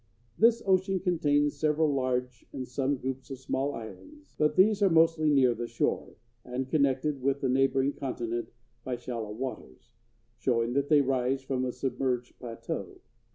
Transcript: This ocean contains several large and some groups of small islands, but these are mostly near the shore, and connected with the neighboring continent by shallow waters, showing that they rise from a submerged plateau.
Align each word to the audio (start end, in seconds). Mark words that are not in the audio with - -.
This 0.35 0.63
ocean 0.65 0.99
contains 0.99 1.59
several 1.59 1.93
large 1.93 2.43
and 2.51 2.67
some 2.67 2.97
groups 2.97 3.29
of 3.29 3.37
small 3.37 3.75
islands, 3.75 4.33
but 4.35 4.55
these 4.55 4.81
are 4.81 4.89
mostly 4.89 5.29
near 5.29 5.53
the 5.53 5.67
shore, 5.67 6.15
and 6.43 6.67
connected 6.67 7.21
with 7.21 7.41
the 7.41 7.49
neighboring 7.49 7.93
continent 7.93 8.49
by 8.83 8.95
shallow 8.95 9.31
waters, 9.31 9.91
showing 10.39 10.73
that 10.73 10.89
they 10.89 11.01
rise 11.01 11.43
from 11.43 11.63
a 11.65 11.71
submerged 11.71 12.39
plateau. 12.39 12.99